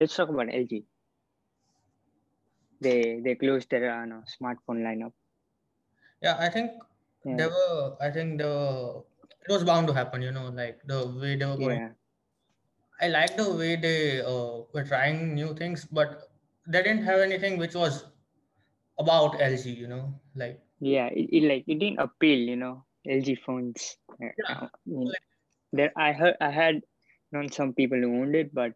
[0.00, 0.86] let's talk about LG.
[2.80, 5.12] They they closed their uh, no, smartphone lineup.
[6.22, 6.72] Yeah, I think
[7.24, 7.36] Yeah.
[7.36, 7.96] they were.
[8.00, 9.04] I think the
[9.48, 10.22] it was bound to happen.
[10.22, 11.80] You know, like the way they were going.
[11.80, 11.92] Yeah,
[13.00, 16.30] I like the way they uh, were trying new things, but
[16.66, 18.04] they didn't have anything which was
[18.98, 19.70] about LG.
[19.70, 21.06] You know, like yeah.
[21.08, 22.84] It, it like it didn't appeal, you know.
[23.06, 23.96] LG phones.
[24.20, 25.22] Yeah, I mean, like
[25.72, 26.82] there I heard I had
[27.32, 28.72] known some people who owned it, but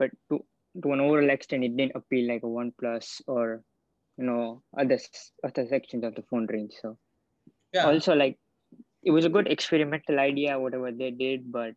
[0.00, 0.40] but to
[0.82, 3.64] to an overall extent, it didn't appeal like a OnePlus or
[4.18, 4.98] you know other
[5.44, 6.74] other sections of the phone range.
[6.82, 6.98] So
[7.72, 8.38] yeah, also like
[9.04, 11.74] it was a good experimental idea, whatever they did, but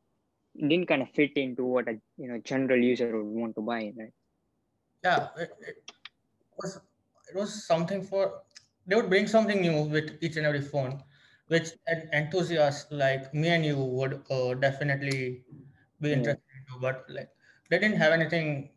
[0.56, 3.62] it didn't kind of fit into what a you know general user would want to
[3.62, 4.14] buy, right?
[5.04, 5.30] yeah.
[5.38, 5.76] It, it
[6.58, 6.80] was
[7.30, 8.42] it was something for
[8.88, 11.04] they would bring something new with each and every phone,
[11.48, 15.44] which an enthusiast like me and you would uh, definitely
[16.02, 16.80] be Yeah, interested into.
[16.82, 17.30] But like
[17.74, 18.72] they didn't have anything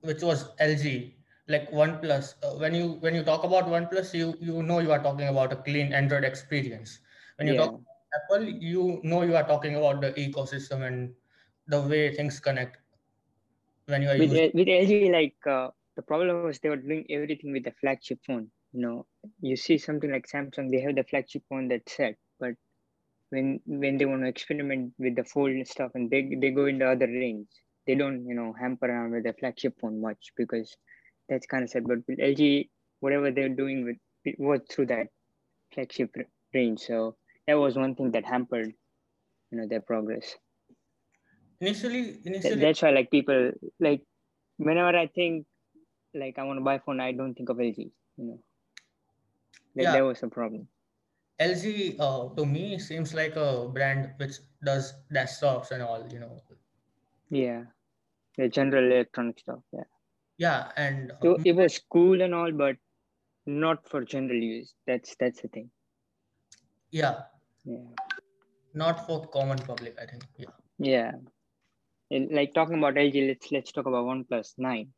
[0.00, 1.16] which was LG,
[1.48, 2.34] like OnePlus.
[2.44, 5.52] Uh, when you when you talk about OnePlus, you you know you are talking about
[5.52, 7.00] a clean Android experience.
[7.36, 7.60] When you yeah.
[7.66, 11.14] talk about Apple, you know you are talking about the ecosystem and
[11.68, 12.78] the way things connect
[13.86, 14.50] when you are With using.
[14.54, 18.50] With LG, like uh, the problem was they were doing everything with the flagship phone.
[18.72, 19.06] You know,
[19.40, 22.54] you see something like Samsung, they have the flagship phone that's set, but
[23.32, 26.66] when when they want to experiment with the fold and stuff and they they go
[26.66, 27.48] in the other range.
[27.86, 30.76] They don't you know hamper around with the flagship phone much because
[31.28, 31.88] that's kind of sad.
[31.88, 32.68] But with lg
[33.00, 35.08] whatever they're doing with it was through that
[35.74, 36.14] flagship
[36.54, 36.80] range.
[36.80, 37.16] So
[37.46, 38.72] that was one thing that hampered
[39.50, 40.36] you know their progress.
[41.60, 44.02] Initially, initially, that's why like people like
[44.56, 45.46] whenever i think
[46.22, 48.38] like i want to buy a phone i don't think of lg you know.
[49.76, 50.68] That, yeah, that was a problem
[51.42, 56.42] LG uh, to me seems like a brand which does desktops and all, you know.
[57.30, 57.62] yeah
[58.38, 59.88] the general electronic stuff yeah
[60.38, 62.76] Yeah, and uh, so it was cool and all but
[63.46, 64.74] not for general use.
[64.86, 65.70] That's that's the thing.
[66.90, 67.22] yeah,
[67.64, 67.88] Yeah,
[68.74, 70.24] not for common public, I think.
[70.38, 70.50] Yeah.
[70.78, 71.12] yeah.
[72.10, 74.88] And like talking about LG, let's let's talk about OnePlus Nine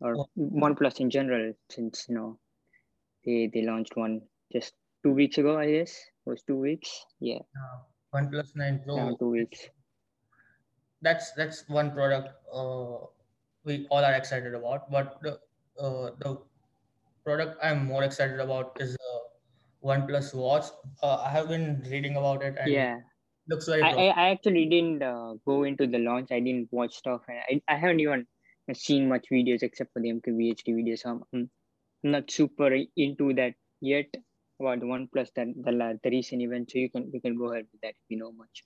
[0.00, 2.38] or Oh, OnePlus in general, since you know
[3.24, 5.58] they they launched one just two weeks ago.
[5.58, 7.04] I guess it was two weeks.
[7.20, 7.78] Yeah, uh,
[8.14, 9.16] OnePlus 9 around Pro.
[9.16, 9.68] two weeks.
[11.02, 13.06] That's that's one product uh,
[13.64, 14.90] we all are excited about.
[14.90, 15.40] But the
[15.78, 16.38] uh, the
[17.24, 19.20] product I'm more excited about is the
[19.84, 20.66] OnePlus Watch.
[21.02, 22.98] Uh, I have been reading about it and Yeah,
[23.48, 23.92] looks very I.
[23.92, 26.30] I, I actually didn't uh, go into the launch.
[26.30, 28.26] I didn't watch stuff, and I, I haven't even
[28.74, 31.00] seen much videos except for the MKBHD videos.
[31.00, 31.50] So I'm, I'm
[32.02, 34.06] not super into that yet
[34.60, 36.70] about the OnePlus that the the recent event.
[36.70, 38.64] So you can you can go ahead with that if you know much.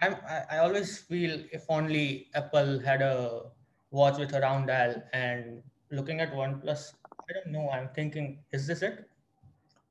[0.00, 3.50] I'm, I, I always feel if only Apple had a
[3.90, 6.94] watch with a round dial and looking at OnePlus,
[7.28, 7.70] I don't know.
[7.70, 9.10] I'm thinking, is this it?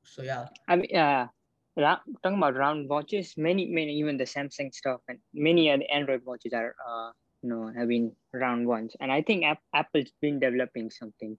[0.04, 1.28] So yeah, I mean, uh,
[1.76, 6.52] talking about round watches, many many even the Samsung stuff and many other Android watches
[6.52, 11.38] are uh you know having round ones, and I think App- Apple's been developing something,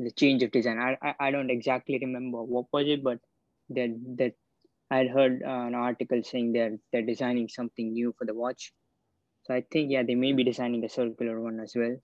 [0.00, 0.78] the change of design.
[0.78, 3.20] I I, I don't exactly remember what was it, but
[3.70, 4.34] that that
[4.90, 8.72] I'd heard uh, an article saying they're they're designing something new for the watch.
[9.44, 11.98] So I think yeah, they may be designing a circular one as well.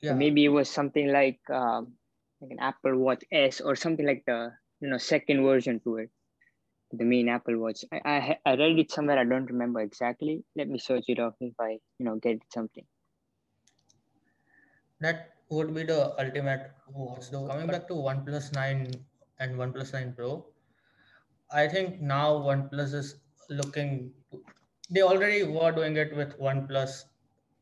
[0.00, 1.98] Yeah, maybe it was something like um,
[2.40, 6.10] like an Apple Watch S or something like the you know second version to it,
[6.92, 7.84] the main Apple Watch.
[7.92, 9.18] I I, I read it somewhere.
[9.18, 10.44] I don't remember exactly.
[10.56, 12.86] Let me search it up if I you know get something.
[15.00, 17.30] that would be the ultimate watch.
[17.30, 18.92] Though coming back to OnePlus 9
[19.40, 20.46] and OnePlus 9 Pro,
[21.52, 23.16] I think now OnePlus is
[23.50, 24.12] looking.
[24.90, 27.04] They already were doing it with OnePlus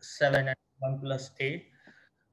[0.01, 1.67] 7 and OnePlus 8,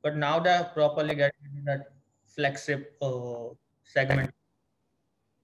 [0.02, 1.94] but now they're properly getting into that
[2.26, 3.50] flagship uh,
[3.84, 4.32] segment,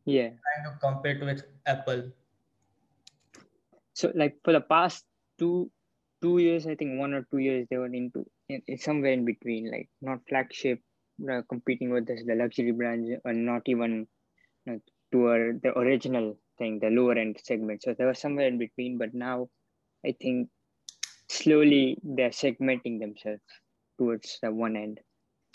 [0.06, 0.30] Yeah.
[0.30, 2.12] trying to compete with Apple.
[3.94, 5.06] So like for the past
[5.38, 5.72] two
[6.22, 9.72] two years, I think one or two years they were into in somewhere in between,
[9.72, 10.82] like not flagship,
[11.32, 14.08] uh, competing with this, the luxury brands, or not even
[14.66, 17.84] you know, the original thing, the lower end segment.
[17.84, 19.50] So there was somewhere in between, but now
[20.06, 20.50] I think
[21.30, 23.42] slowly they're segmenting themselves
[23.98, 25.00] towards the one end.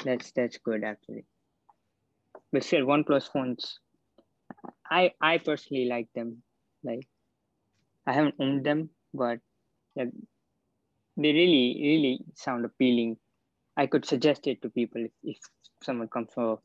[0.04, 1.26] That's that's good actually.
[2.52, 3.78] But still, OnePlus phones,
[4.90, 6.42] I I personally like them.
[6.82, 7.06] Like
[8.06, 9.38] I haven't owned them, but
[9.94, 10.06] yeah,
[11.22, 13.18] they really really sound appealing.
[13.76, 15.38] I could suggest it to people if, if
[15.82, 16.60] someone comes for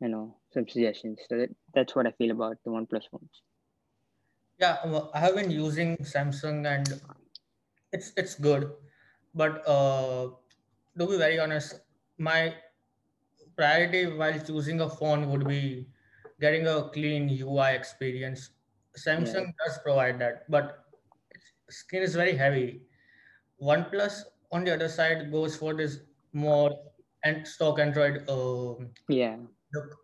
[0.00, 1.20] you know some suggestions.
[1.28, 3.42] So that, that's what I feel about the OnePlus phones.
[4.58, 7.00] Yeah, well, I have been using Samsung and
[7.92, 8.72] it's it's good,
[9.34, 10.30] but uh,
[10.98, 11.80] to be very honest,
[12.18, 12.54] my
[13.56, 15.88] priority while choosing a phone would be
[16.40, 18.50] getting a clean UI experience.
[18.96, 20.84] Samsung does provide that, but
[21.70, 22.85] skin is very heavy.
[23.62, 26.00] OnePlus on the other side goes for this
[26.32, 26.70] more
[27.24, 29.38] and stock Android um Yeah.
[29.72, 29.96] look,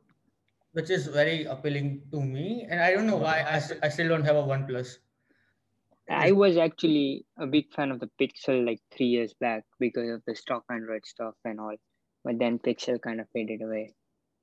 [0.73, 2.67] which is very appealing to me.
[2.69, 4.99] And I don't know why I, I still don't have a OnePlus.
[6.11, 10.23] I was actually a big fan of the Pixel like three years back because of
[10.27, 11.77] the stock Android stuff and all.
[12.25, 13.95] But then Pixel kind of faded away.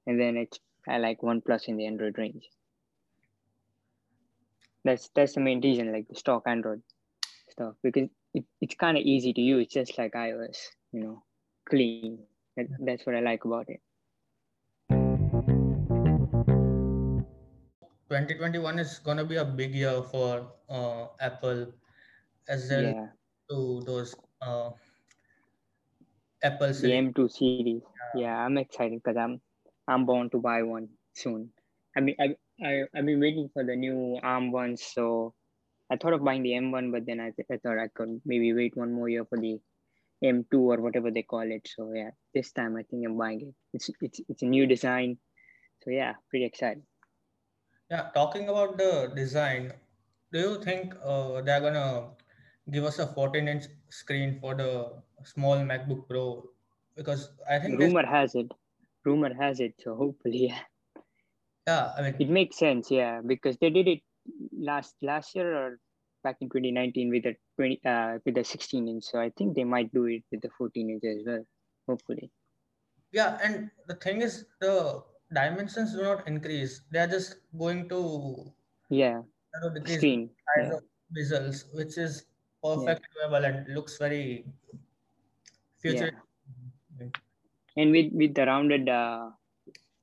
[0.08, 2.50] And then it's I like OnePlus in the Android range.
[4.84, 6.82] That's that's the main reason, like the stock Android
[7.50, 10.58] stuff, because it, it's kind of easy to use, just like iOS,
[10.92, 11.24] you know,
[11.70, 12.26] clean.
[12.58, 13.82] That, that's what I like about it.
[18.08, 21.74] 2021 is gonna be a big year for uh, Apple
[22.48, 23.08] as well Yeah,
[23.50, 24.72] to those uh,
[26.42, 26.94] Apple the series.
[26.94, 27.84] M2 series.
[28.16, 29.42] Yeah, I'm excited because I'm
[29.88, 31.52] I'm bound to buy one soon.
[31.96, 35.36] I mean, I I I've been waiting for the new ARM ones, so
[35.92, 38.54] I thought of buying the M1, but then I, th- I thought I could maybe
[38.54, 39.60] wait one more year for the
[40.24, 41.68] M2 or whatever they call it.
[41.68, 43.56] So yeah, this time I think I'm buying it.
[43.74, 45.18] It's it's it's a new design,
[45.84, 46.84] so yeah, pretty excited.
[47.90, 49.74] Yeah, talking about the design,
[50.32, 52.10] do you think uh, they're gonna
[52.70, 54.92] give us a 14-inch screen for the
[55.24, 56.50] small MacBook Pro?
[56.96, 58.52] Because I think this, Rumor has it,
[59.06, 59.74] rumor has it.
[59.80, 60.60] So hopefully, yeah,
[61.68, 62.92] yeah, I mean, it makes sense.
[62.92, 64.02] Yeah, because they did it
[64.58, 65.80] last last year or
[66.24, 69.04] back in 2019 with the 20 uh with the 16 inch.
[69.04, 71.46] So I think they might do it with the 14 inch as well.
[71.88, 72.32] Hopefully.
[73.12, 75.02] yeah, and the thing is, the
[75.34, 76.82] dimensions do not increase.
[76.92, 78.00] They are just going to
[78.90, 79.22] Yeah,
[79.86, 80.30] screen.
[80.58, 80.80] Yeah,
[81.74, 82.26] which is
[82.64, 84.46] perfect doable and looks very
[85.82, 86.16] futuristic.
[87.78, 89.30] and with with the rounded uh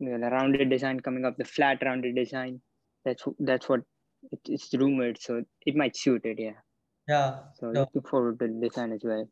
[0.00, 2.60] the rounded design coming up, the flat rounded design.
[3.04, 3.82] That's that's what
[4.32, 5.20] it, it's rumored.
[5.20, 6.38] So it might suit it.
[6.38, 6.58] Yeah.
[7.08, 9.28] Yeah, So the looking forward to the design as well.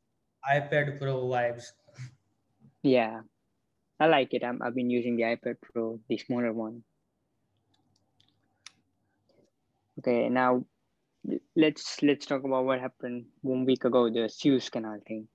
[0.48, 1.72] iPad Pro vibes.
[2.84, 3.22] Yeah,
[3.98, 4.44] I like it.
[4.44, 6.84] I'm, I've been using the iPad Pro, the smaller one.
[9.98, 10.64] Okay, now
[11.56, 15.26] let's let's talk about what happened one week ago, the Suez Canal thing.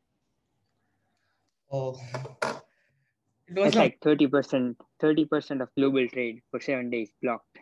[1.71, 1.99] Oh,
[3.47, 7.59] it was like thirty percent, thirty percent of global trade for seven days blocked.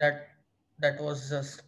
[0.00, 0.28] That.
[0.78, 1.62] That was just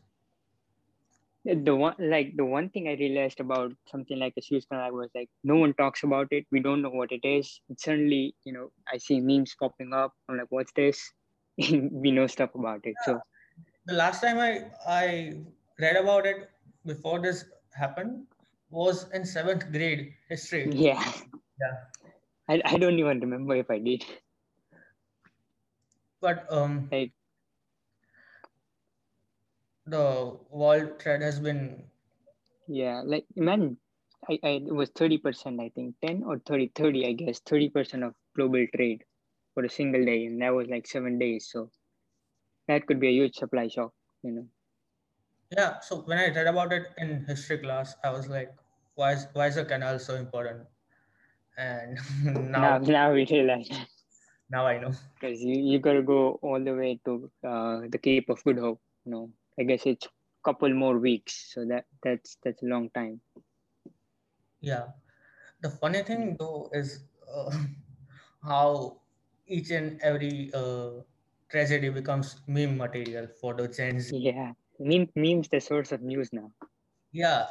[1.45, 5.11] The one like the one thing I realized about something like a Suez Canal was
[5.15, 6.47] like no one talks about it.
[6.51, 7.61] We don't know what it is.
[7.69, 10.15] And suddenly, you know, I see memes popping up.
[10.29, 11.13] I'm like, what's this?
[11.59, 13.03] we know stuff about it.
[13.03, 13.23] So
[13.87, 15.45] the last time I I
[15.79, 16.51] read about it
[16.85, 17.45] before this
[17.75, 18.27] happened
[18.71, 20.65] was in seventh grade history.
[20.65, 21.13] yeah,
[21.61, 21.85] Yeah,
[22.49, 24.05] I, I don't even remember if I did.
[26.21, 27.13] but um, Like
[29.87, 31.85] the world trade has been
[32.69, 33.79] yeah, like imagine
[34.29, 37.69] I, I it was thirty percent, I think, ten or 30, 30, I guess, thirty
[37.71, 39.05] percent of global trade
[39.55, 41.49] for a single day, and that was like seven days.
[41.51, 41.71] So
[42.69, 44.49] that could be a huge supply shock, you know.
[45.51, 45.81] yeah.
[45.81, 48.55] So when I read about it in history class, I was like,
[48.95, 50.67] why is why is the canal so important?
[51.57, 51.99] And
[52.57, 53.69] Now now now we realize
[54.51, 54.93] now I know.
[55.15, 58.75] because you, you gotta go all the way to uh, the Cape of Good Hope.
[59.01, 60.09] You know, I guess it's
[60.45, 63.23] couple more weeks, so that that's that's a long time.
[64.61, 64.93] Yeah.
[65.61, 67.51] The funny thing though is uh,
[68.43, 69.03] how
[69.47, 71.03] each and every uh,
[71.49, 74.17] tragedy becomes meme material for the Gen Z.
[74.17, 76.53] Yeah, meme memes the source of news now.
[77.13, 77.47] Yeah,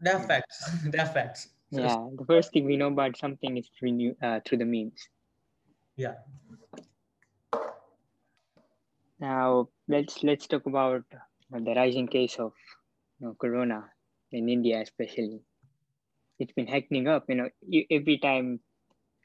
[0.00, 0.70] they're facts.
[0.84, 1.50] they're facts.
[1.70, 4.64] So, Yeah, the first thing we know about something is through new, uh, through the
[4.64, 5.08] memes.
[5.96, 6.16] yeah.
[9.18, 11.04] Now let's let's talk about
[11.50, 12.52] the rising case of
[13.18, 13.80] you know, corona
[14.32, 15.40] in India, especially.
[16.38, 17.24] It's been heightening up.
[17.28, 17.50] You know,
[17.90, 18.60] every time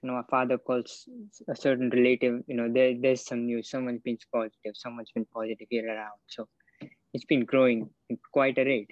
[0.04, 1.08] you know a father calls
[1.50, 3.70] a certain relative, you know, there there's some news.
[3.70, 4.76] Someone's been positive.
[4.76, 6.20] Someone's been positive here around.
[6.28, 6.50] So
[7.14, 8.92] it's been growing at quite a rate.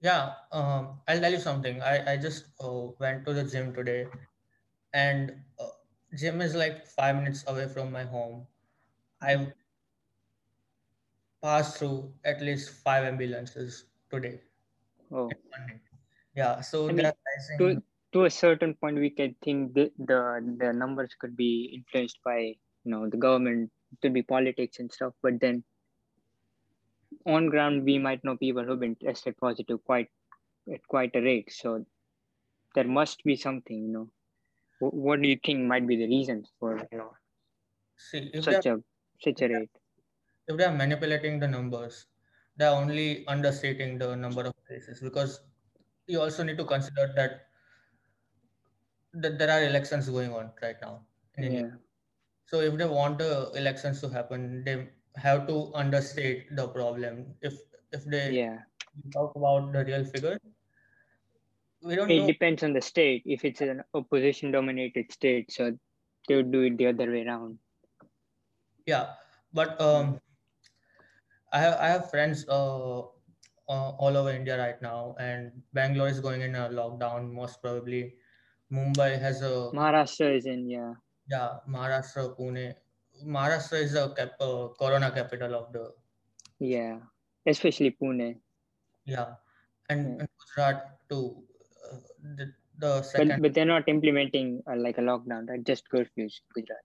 [0.00, 1.82] Yeah, um, I'll tell you something.
[1.82, 4.06] I, I just uh, went to the gym today,
[4.92, 5.70] and uh,
[6.16, 8.46] gym is like five minutes away from my home.
[9.22, 9.52] I've
[11.42, 14.42] passed through at least five ambulances today.
[15.10, 15.80] Oh, in one day.
[16.34, 17.12] Yeah, so I mean,
[17.58, 17.80] to
[18.12, 20.20] to a certain point, we can think the the,
[20.58, 25.14] the numbers could be influenced by you know the government, could be politics and stuff.
[25.22, 25.64] But then
[27.24, 30.10] on ground we might know people who've been tested positive quite
[30.72, 31.52] at quite a rate.
[31.52, 31.86] So
[32.74, 34.12] there must be something, you know.
[34.80, 37.14] Wh- What do you think might be the reasons for you know
[37.96, 38.82] See, such a
[39.20, 39.70] such a rate?
[40.48, 42.06] If they're manipulating the numbers,
[42.56, 45.40] they're only understating the number of cases because
[46.06, 47.48] you also need to consider that,
[49.14, 51.00] that there are elections going on right now
[51.36, 51.60] in India.
[51.60, 51.76] Yeah,
[52.46, 57.34] So if they want the elections to happen, they have to understate the problem.
[57.42, 57.54] If
[57.92, 58.58] if they yeah.
[59.12, 60.38] talk about the real figure,
[61.82, 62.26] we don't It know.
[62.26, 63.22] depends on the state.
[63.24, 65.78] If it's an opposition dominated state, so
[66.28, 67.58] they would do it the other way around.
[68.86, 69.14] Yeah,
[69.52, 70.20] but um,
[71.52, 76.20] I have I have friends uh, uh, all over India right now, and Bangalore is
[76.20, 77.32] going in a lockdown.
[77.32, 78.16] Most probably,
[78.72, 80.94] Mumbai has a Maharashtra is in yeah.
[81.28, 81.58] yeah.
[81.68, 82.74] Maharashtra, Pune.
[83.24, 85.94] Maharashtra is a cap, uh, corona capital of the
[86.60, 87.00] Yeah,
[87.46, 88.40] especially Pune.
[89.04, 89.34] yeah,
[89.88, 90.20] and, Yeah.
[90.20, 91.46] and Gujarat too.
[91.90, 91.96] Uh,
[92.36, 95.64] the, the But but they're not implementing uh, like a lockdown, right?
[95.64, 96.84] Just curfews, Gujarat.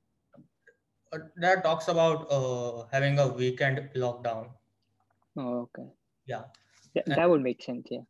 [1.13, 4.49] Uh, there talks about uh, having a weekend lockdown.
[5.37, 5.89] Oh, okay.
[6.25, 6.43] Yeah,
[6.93, 7.87] Th- And- that would make sense.
[7.89, 8.05] Yeah,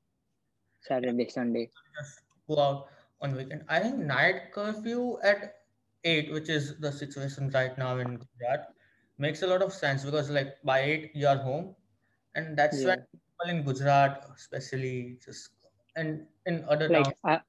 [0.82, 1.72] Saturday, Sunday.
[2.00, 2.88] just go out
[3.22, 3.64] on weekend.
[3.70, 5.56] I think night curfew at
[6.04, 8.68] eight, which is the situation right now in Gujarat,
[9.18, 11.76] makes a lot of sense because like by eight you are home,
[12.36, 12.88] and that's Yeah.
[12.90, 15.52] when people in Gujarat, especially just
[15.96, 17.42] and in other Like towns,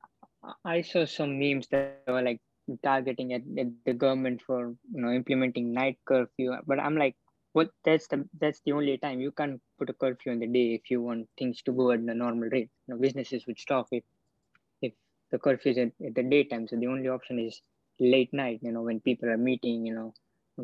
[0.45, 2.41] I I saw some memes that were like
[2.83, 7.17] targeting at, at the government for you know implementing night curfew, but I'm like,
[7.53, 7.71] what?
[7.85, 10.91] That's the that's the only time you can't put a curfew in the day if
[10.91, 12.71] you want things to go at the normal rate.
[12.87, 14.05] You know, businesses would stop if
[14.83, 14.93] if
[15.31, 16.67] the curfew is at, at the daytime.
[16.69, 17.61] So the only option is
[18.01, 18.61] late night.
[18.63, 19.87] You know, when people are meeting.
[19.87, 20.15] You know,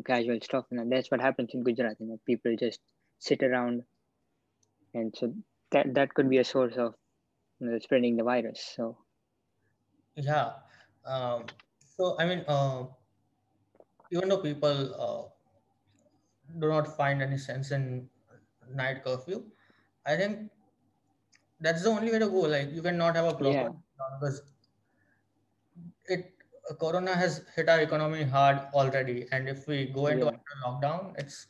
[0.05, 1.97] casual stuff, and that's what happens in Gujarat.
[1.99, 2.79] You know, people just
[3.19, 3.83] sit around,
[4.93, 5.33] and so
[5.71, 6.95] that that could be a source of
[7.59, 8.73] you know, spreading the virus.
[8.75, 8.97] So
[10.15, 10.51] yeah.
[11.05, 11.45] Um,
[12.01, 12.85] so I mean, uh,
[14.11, 14.77] even though people
[15.07, 15.21] uh,
[16.59, 18.09] do not find any sense in
[18.73, 19.43] night curfew,
[20.05, 20.49] I think
[21.59, 22.41] that's the only way to go.
[22.55, 23.69] Like you cannot have a proper Yeah.
[24.19, 24.41] because
[26.07, 26.33] it
[26.69, 30.59] uh, corona has hit our economy hard already, and if we go into Yeah.
[30.65, 31.47] lockdown, it's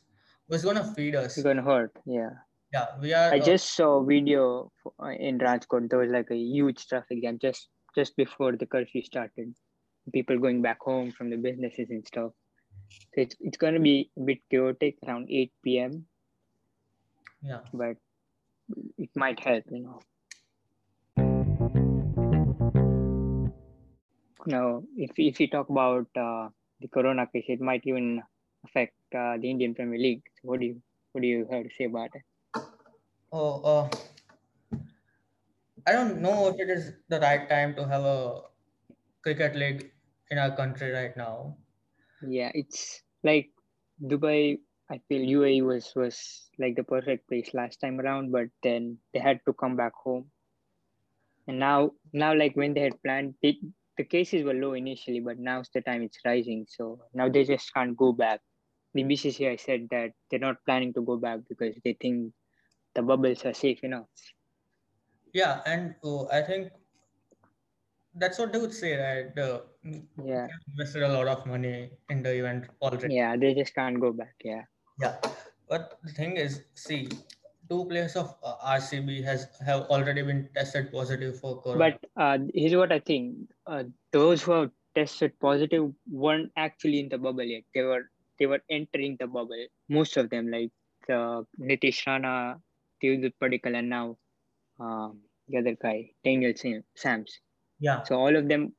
[0.48, 1.38] it's gonna feed us.
[1.38, 1.98] it's gonna hurt.
[2.04, 2.30] Yeah.
[2.74, 3.32] Yeah, we are.
[3.32, 4.70] I uh, just saw a video
[5.02, 5.88] uh, in Rajkot.
[5.88, 9.54] There was like a huge traffic jam just just before the curfew started.
[10.12, 12.32] People going back home from the businesses and stuff.
[13.14, 16.06] So it's it's gonna be a bit chaotic around 8 p.m.
[17.42, 17.60] yeah.
[17.72, 17.96] But
[18.98, 20.00] it might help, you know.
[24.46, 26.48] Now, if if you talk about uh,
[26.80, 28.22] the corona case, it might even
[28.64, 30.22] affect uh, the Indian Premier League.
[30.34, 30.82] So what do you
[31.12, 32.22] what do you have to say about it?
[33.32, 33.88] Oh, uh,
[35.86, 38.42] I don't know if it is the right time to have a
[39.22, 39.91] cricket league
[40.32, 41.54] in our country right now.
[42.26, 43.50] Yeah, it's like
[44.00, 44.58] Dubai.
[44.90, 46.16] I feel UAE was was
[46.58, 50.30] like the perfect place last time around, but then they had to come back home.
[51.46, 53.58] And now, now like when they had planned, they,
[53.96, 56.66] the cases were low initially, but now's the time it's rising.
[56.68, 58.40] So now they just can't go back.
[58.94, 62.32] The BCCI said that they're not planning to go back because they think
[62.94, 64.12] the bubbles are safe enough.
[65.32, 66.70] Yeah, and uh, I think
[68.14, 69.34] that's what they would say, right?
[69.34, 69.64] The
[70.24, 73.14] Yeah, invested a lot of money in the event already.
[73.14, 74.34] yeah, they just can't go back.
[74.44, 74.64] Yeah,
[75.00, 75.16] Yeah,
[75.68, 77.08] but the thing is, see,
[77.68, 81.98] two players of uh, RCB has have already been tested positive for corona.
[81.98, 87.08] but uh, here's what I think: uh, those who have tested positive weren't actually in
[87.08, 87.64] the bubble yet.
[87.74, 88.04] They were
[88.38, 89.66] they were entering the bubble.
[89.88, 90.70] Most of them, like
[91.08, 92.60] uh, Nitish Rana,
[93.02, 94.18] Devdutt Padikkal, and now
[94.80, 97.40] um, the other guy, Daniel Sam- Sams.
[97.82, 98.72] Yeah, So all of them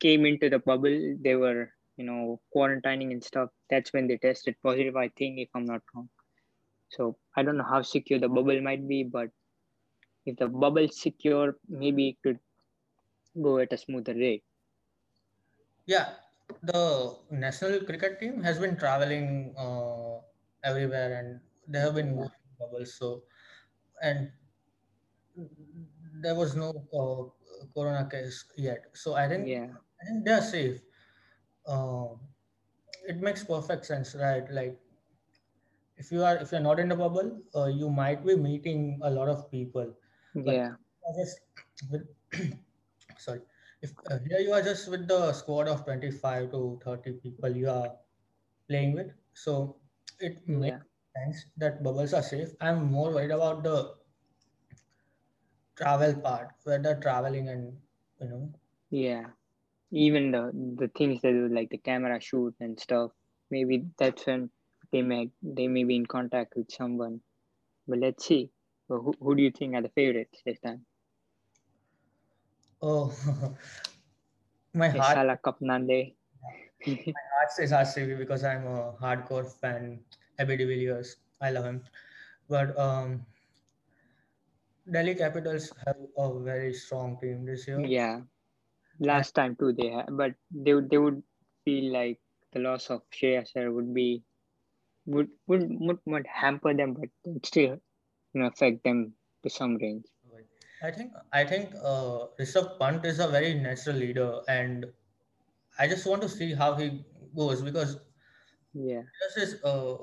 [0.00, 1.16] came into the bubble.
[1.20, 3.48] They were, you know, quarantining and stuff.
[3.70, 6.10] That's when they tested positive, I think, if I'm not wrong.
[6.90, 9.30] So I don't know how secure the bubble might be, but
[10.26, 12.38] if the bubble's secure, maybe it could
[13.42, 14.44] go at a smoother rate.
[15.86, 16.14] yeah.
[16.62, 20.20] The national cricket team has been traveling uh,
[20.62, 22.94] everywhere, and they have been in bubbles.
[22.94, 23.22] So,
[24.02, 24.30] and
[26.22, 27.43] there was no uh,
[27.74, 28.84] corona case yet.
[28.94, 29.68] So I think Yeah,
[30.00, 30.80] I think they're safe.
[31.66, 32.20] Um,
[33.08, 34.50] it makes perfect sense, right?
[34.50, 34.78] Like
[35.96, 39.10] if you are if you're not in the bubble, uh, you might be meeting a
[39.10, 39.94] lot of people.
[40.34, 40.72] But yeah,
[41.16, 41.40] just
[41.90, 42.06] with,
[43.18, 43.40] sorry,
[43.82, 47.68] if uh, here you are just with the squad of 25 to 30 people you
[47.70, 47.92] are
[48.68, 49.76] playing with, so
[50.20, 50.78] it makes yeah,
[51.14, 52.48] Thanks that bubbles are safe.
[52.60, 53.94] I'm more worried about the
[55.76, 57.76] travel part, where they're traveling and
[58.20, 58.52] you know.
[58.90, 59.26] Yeah,
[59.90, 63.10] even the the things they do, like the camera shoot and stuff.
[63.50, 64.50] Maybe that's when
[64.92, 67.20] they may they may be in contact with someone.
[67.86, 68.50] But let's see.
[68.88, 70.84] Who, who do you think are the favorites this time?
[72.82, 73.12] Oh,
[74.74, 75.16] my heart,
[76.86, 80.00] my heart says RCB because I'm a hardcore fan.
[80.38, 81.82] AB de Villiers, I love him.
[82.48, 83.24] But um,
[84.90, 87.92] Delhi Capitals have a very strong team this year.
[87.96, 88.22] yeah,
[89.00, 91.22] last time too they had, but they would they would
[91.64, 92.20] feel like
[92.52, 94.24] the loss of Shreyas Iyer would be
[95.06, 97.80] would would would, would hamper them, but would still
[98.34, 100.06] you know affect them to some range.
[100.82, 104.92] I think I think uh, Rishabh Pant is a very natural leader, and
[105.78, 107.04] I just want to see how he
[107.36, 107.98] goes because
[108.74, 109.96] Yeah, this is uh,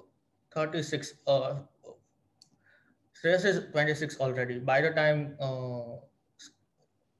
[0.53, 1.13] 36.
[1.27, 1.61] Uh,
[3.21, 4.59] Shreyas is 26 already.
[4.59, 5.97] By the time uh,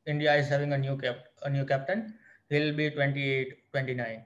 [0.08, 2.16] India is having a new cap a new captain,
[2.50, 4.26] he'll be 28, 29.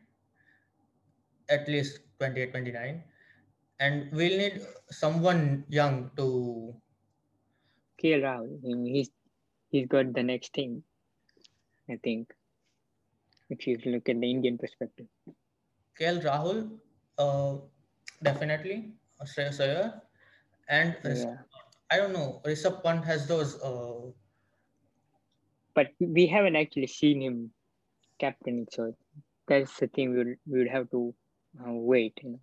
[1.50, 3.04] At least 28, 29.
[3.80, 6.76] And we'll need someone young to
[8.02, 8.60] KL Rahul.
[8.64, 9.10] I mean, he's
[9.70, 10.84] he's got the next thing.
[11.90, 12.34] I think
[13.50, 15.08] if you look at the Indian perspective.
[16.00, 16.80] KL Rahul,
[17.18, 17.58] uh,
[18.24, 20.02] definitely Shreyas Iyer,
[20.70, 21.36] and Yeah,
[21.92, 22.42] I don't know.
[22.46, 23.62] Rishabh Pant has those.
[23.62, 24.12] Uh,
[25.74, 27.52] but we haven't actually seen him
[28.20, 28.96] captaining, so
[29.48, 31.14] that's the thing we would we would have to
[31.60, 32.40] uh, wait, you know,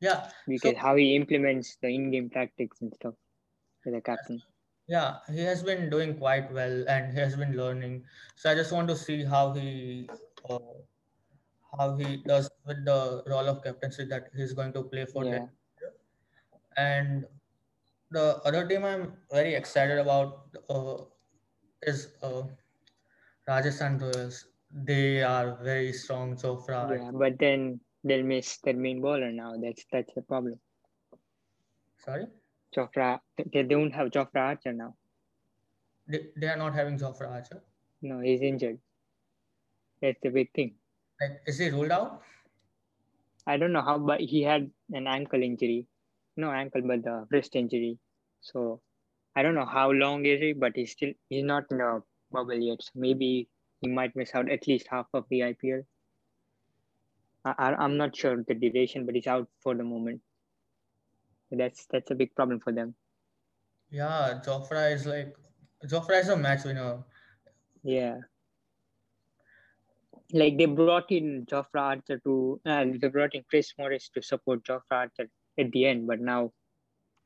[0.00, 3.14] yeah, because how he implements the in-game tactics and stuff
[3.86, 4.40] as a captain.
[4.88, 8.04] yeah, he has been doing quite well, and he has been learning.
[8.36, 10.08] So I just want to see how he,
[10.48, 10.58] uh,
[11.78, 15.30] how he does with the role of captaincy that he's going to play for Yeah,
[15.30, 15.48] them.
[16.76, 17.26] And
[18.12, 20.96] the other team I'm very excited about uh,
[21.82, 22.42] is uh,
[23.48, 24.46] Rajasthan Royals.
[24.70, 26.94] They are very strong so far.
[26.94, 29.54] yeah, but then they'll miss their main bowler now.
[29.62, 30.58] That's that's the problem.
[32.04, 32.26] Sorry,
[32.76, 33.20] Jofra,
[33.52, 34.94] they don't have Jofra Archer now.
[36.08, 37.62] they, they are not having Jofra Archer.
[38.02, 38.78] No, he's injured.
[40.00, 40.74] That's the big thing.
[41.20, 42.22] Like, is he ruled out?
[43.46, 45.86] I don't know how, but he had an ankle injury.
[46.36, 47.98] No ankle, but the wrist injury.
[48.40, 48.80] So
[49.36, 52.54] I don't know how long is he, but he's still he's not in the bubble
[52.54, 52.82] yet.
[52.82, 53.48] So maybe
[53.80, 55.84] he might miss out at least half of the IPL.
[57.44, 60.20] I, I I'm not sure the duration, but he's out for the moment.
[61.50, 62.94] That's that's a big problem for them.
[63.90, 65.36] Yeah, Jofra is like
[65.86, 67.04] Jofra is a match winner.
[67.82, 68.18] Yeah.
[70.32, 74.64] Like they brought in Jofra Archer to, uh, they brought in Chris Morris to support
[74.64, 76.52] Jofra Archer at the end, but now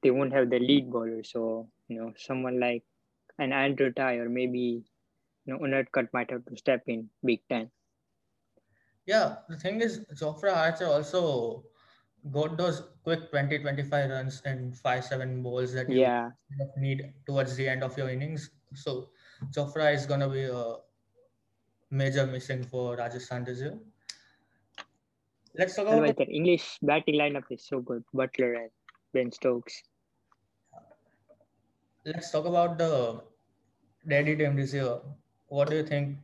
[0.03, 1.23] they won't have the lead bowler.
[1.25, 2.85] So, you know, someone like
[3.39, 4.85] an Andrew Tye or maybe,
[5.47, 7.71] you know, Unadkat might have to step in big time.
[9.07, 11.65] Yeah, the thing is, Jofra Archer also
[12.31, 16.31] got those quick 20 25 runs and 5 7 balls that you Yeah.
[16.77, 18.51] need towards the end of your innings.
[18.75, 19.11] So,
[19.51, 20.77] Jofra is going to be a
[21.91, 23.79] major missing for Rajasthan this year.
[25.59, 28.05] Let's talk about their English batting lineup is so good.
[28.15, 28.71] Buttler and
[29.13, 29.83] Ben Stokes.
[32.07, 33.21] let's talk about the
[34.09, 34.99] Delhi team this year.
[35.49, 36.19] What do you think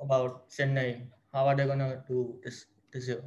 [0.00, 1.06] about Chennai?
[1.32, 3.22] How are they gonna do this this year?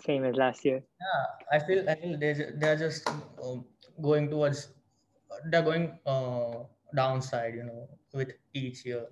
[0.00, 0.82] Same as last year.
[1.02, 1.24] Yeah,
[1.56, 3.08] I feel I feel they they're just
[3.42, 3.64] um,
[4.00, 4.68] going towards
[5.50, 9.06] they're going uh, downside, you know, with each year.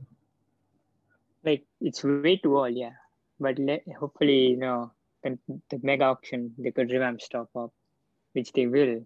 [1.45, 3.02] Like it's way too old, yeah.
[3.39, 4.93] But le- hopefully, you know,
[5.23, 5.39] the,
[5.71, 7.75] the mega auction they could revamp stuff up,
[8.33, 9.05] which they will.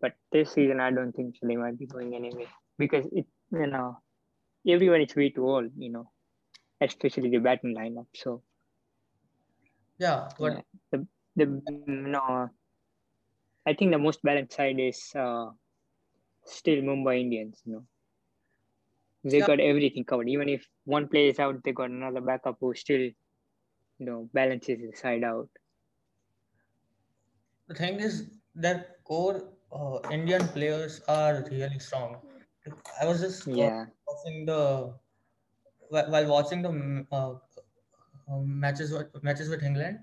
[0.00, 1.46] But this season, I don't think so.
[1.46, 4.02] They might be going anyway because it, you know,
[4.68, 6.12] everyone is way too old, you know,
[6.80, 8.08] especially the batting lineup.
[8.14, 8.44] So
[9.98, 11.46] Yeah, but yeah, the the
[11.86, 12.50] no,
[13.66, 15.52] I think the most balanced side is uh,
[16.44, 17.62] still Mumbai Indians.
[17.64, 17.86] You know,
[19.24, 19.48] they Yeah.
[19.50, 20.28] got everything covered.
[20.28, 23.14] Even if one player is out, they got another backup who still, you
[24.00, 25.50] know, balances the side out.
[27.68, 32.20] the thing is that core uh, Indian players are really strong.
[33.00, 34.98] I was just Yeah, watching the
[35.88, 37.34] while watching the uh,
[38.28, 40.00] um, matches with, matches with England.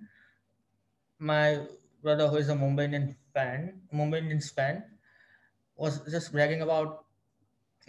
[1.20, 1.68] My
[2.02, 4.98] brother, who is a Mumbai Indian fan, Mumbai Indians fan,
[5.76, 7.06] was just bragging about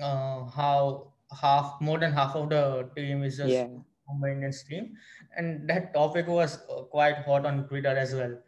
[0.00, 3.68] uh, how half more than half of the team is just yeah,
[4.08, 4.96] Mumbai Indians team,
[5.36, 8.38] and that topic was uh, quite hot on Twitter as well.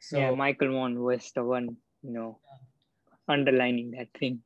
[0.00, 2.38] So yeah, Michael Vaughan was the one, you know,
[3.28, 4.42] underlining that thing.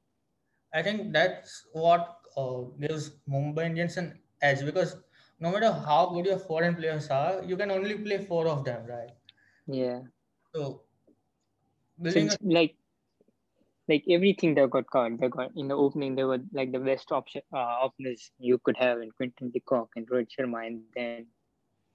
[0.74, 4.96] I think that's what uh, gives Mumbai Indians an edge because
[5.40, 8.86] no matter how good your foreign players are, you can only play four of them,
[8.86, 9.10] right?
[9.66, 10.00] Yeah.
[10.54, 10.82] So
[12.00, 12.76] building a like
[13.88, 15.18] like everything they got covered.
[15.18, 18.76] They got in the opening they were like the best option uh, openers you could
[18.76, 21.26] have in Quinton de Kock and Rohit Sharma and then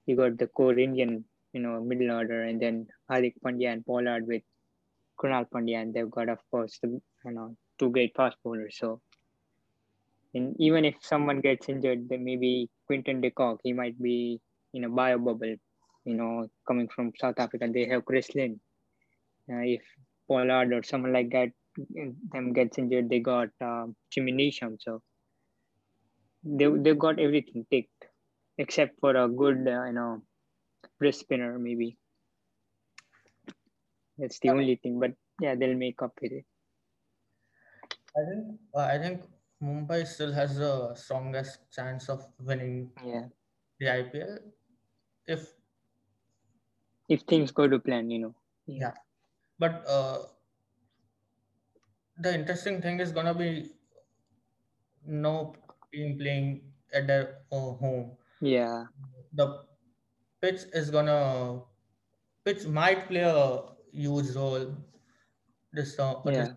[0.06, 4.26] you got the core Indian, you know, middle order and then Hardik Pandya and Pollard
[4.26, 4.42] with
[5.18, 6.88] Krunal Pandya and they've got of course the
[7.24, 8.76] you know two great fast bowlers.
[8.78, 9.00] So
[10.34, 14.40] and even if someone gets injured, then maybe Quinton de Kock, he might be
[14.72, 15.54] in a bio bubble,
[16.04, 17.68] you know, coming from South Africa.
[17.72, 18.58] They have Chris Lynn.
[19.48, 19.82] Uh, if
[20.26, 24.76] Pollard or someone like that them gets injured, they got um, Jimmy Neesham.
[24.80, 25.02] So
[26.42, 28.06] they they got everything ticked
[28.58, 30.22] except for a good, uh, you know,
[31.00, 31.98] wrist spinner maybe.
[34.18, 34.52] That's the Yeah.
[34.54, 36.44] only thing, but yeah, they'll make up with it.
[38.16, 39.22] I think uh, I think
[39.62, 43.28] Mumbai still has the strongest chance of winning Yeah,
[43.78, 44.38] the IPL
[45.26, 45.54] if
[47.08, 48.34] if things go to plan, you know.
[48.66, 48.92] yeah.
[49.58, 50.24] But uh,
[52.18, 53.70] the interesting thing is gonna be
[55.06, 55.54] no
[55.92, 58.16] team playing at their home.
[58.40, 58.84] Yeah,
[59.32, 59.64] The
[60.40, 61.62] pitch is gonna
[62.44, 64.74] pitch might play a huge role.
[65.72, 66.52] This uh, this- yeah.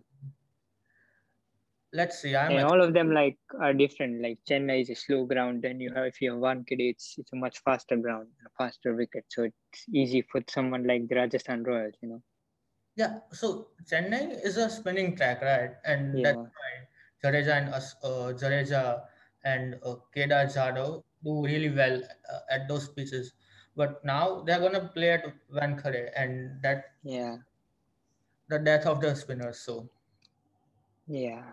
[1.93, 2.35] let's see.
[2.35, 4.21] I'm and all of them like are different.
[4.21, 7.33] Like Chennai is a slow ground, and you have if you have Wankhede, it's it's
[7.33, 11.63] a much faster ground, a faster wicket, so it's easy for someone like the Rajasthan
[11.63, 12.23] Royals, you know.
[12.97, 13.19] Yeah.
[13.31, 15.71] So Chennai is a spinning track, right?
[15.85, 16.71] And Yeah, that's why
[17.23, 19.01] Jadeja and us, uh, Jadeja
[19.45, 22.01] and uh, Kedar Jadhav do really well
[22.33, 23.33] uh, at those pitches.
[23.75, 27.37] But now they're gonna play at Wankhede, and that yeah,
[28.49, 29.59] the death of the spinners.
[29.59, 29.89] So
[31.07, 31.43] yeah.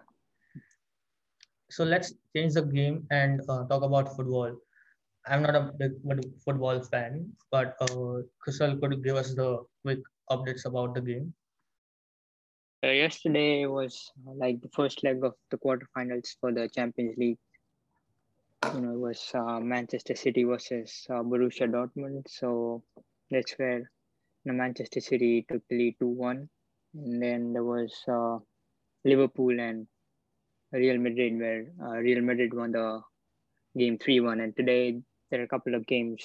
[1.70, 4.56] so let's change the game and uh, talk about football.
[5.26, 5.92] I'm not a big
[6.44, 11.34] football fan, but uh, Kushal could give us the quick updates about the game.
[12.84, 17.38] Uh, yesterday was uh, like the first leg of the quarterfinals for the Champions League.
[18.74, 22.24] You know, it was uh, Manchester City versus uh, Borussia Dortmund.
[22.28, 22.82] So
[23.30, 26.48] that's where you know, Manchester City took the lead 2 1.
[26.94, 28.38] And then there was uh,
[29.04, 29.86] Liverpool and
[30.72, 33.00] Real Madrid, where uh, Real Madrid won the
[33.78, 34.40] game 3 1.
[34.40, 36.22] And today there are a couple of games.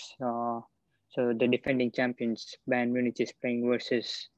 [1.17, 4.29] Uh, so the defending champions, Bayern Munich, is playing versus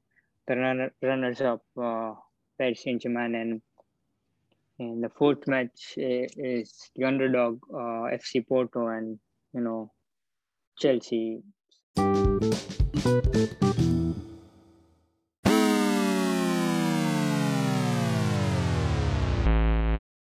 [0.47, 2.13] the runner, runners up, uh,
[2.57, 3.35] Paris Saint Germain.
[3.35, 3.61] And,
[4.79, 9.19] and the fourth match is the underdog, uh, FC Porto, and,
[9.53, 9.91] you know,
[10.77, 11.41] Chelsea.